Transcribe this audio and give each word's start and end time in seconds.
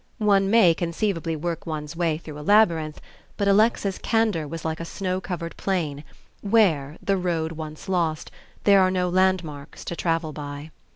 One 0.17 0.49
may 0.49 0.73
conceivably 0.73 1.35
work 1.35 1.67
one's 1.67 1.95
way 1.95 2.17
through 2.17 2.39
a 2.39 2.41
labyrinth; 2.41 2.99
but 3.37 3.47
Alexa's 3.47 3.99
candor 3.99 4.47
was 4.47 4.65
like 4.65 4.79
a 4.79 4.83
snow 4.83 5.21
covered 5.21 5.55
plain 5.57 6.03
where, 6.41 6.97
the 7.03 7.17
road 7.17 7.51
once 7.51 7.87
lost, 7.87 8.31
there 8.63 8.81
are 8.81 8.89
no 8.89 9.09
landmarks 9.09 9.85
to 9.85 9.95
travel 9.95 10.33
by. 10.33 10.71